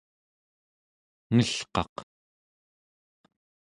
engelqaq 1.35 1.95